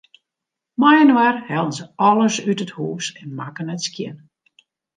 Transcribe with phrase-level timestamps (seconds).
[0.83, 4.17] Mei-inoar hellen se alles út it hûs en makken it skjin.